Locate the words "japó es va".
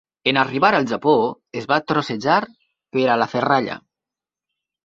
0.91-1.77